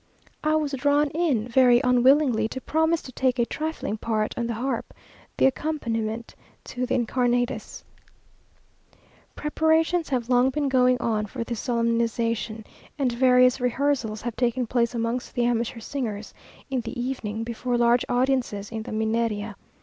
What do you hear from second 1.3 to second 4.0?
very unwillingly, to promise to take a trifling